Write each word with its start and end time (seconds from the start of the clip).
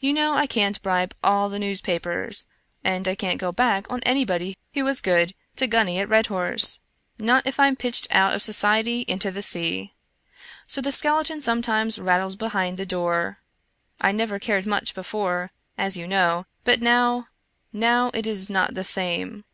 You 0.00 0.12
know 0.12 0.34
I 0.34 0.48
can't 0.48 0.82
bribe 0.82 1.14
all 1.22 1.48
the 1.48 1.60
newspapers, 1.60 2.46
and 2.82 3.06
I 3.06 3.14
can't 3.14 3.38
go 3.38 3.52
back 3.52 3.86
on 3.92 4.02
anybody 4.02 4.58
who 4.74 4.82
was 4.82 5.00
good 5.00 5.34
to 5.54 5.68
Gunny 5.68 6.00
at 6.00 6.08
Redhorse— 6.08 6.80
not 7.30 7.46
if 7.46 7.60
I'm 7.60 7.76
pitched 7.76 8.08
out 8.10 8.34
of 8.34 8.42
society 8.42 9.02
into 9.02 9.30
the 9.30 9.40
sea. 9.40 9.94
So 10.66 10.80
the 10.80 10.90
skeleton 10.90 11.40
sometimes 11.40 12.00
rattles 12.00 12.34
behind 12.34 12.76
the 12.76 12.84
door. 12.84 13.38
I 14.00 14.10
never 14.10 14.40
cared 14.40 14.66
much 14.66 14.94
before, 14.96 15.52
as 15.78 15.96
you 15.96 16.08
know, 16.08 16.46
but 16.64 16.82
now— 16.82 17.28
nozv 17.72 18.16
it 18.16 18.26
is 18.26 18.50
not 18.50 18.74
the 18.74 18.82
same. 18.82 19.44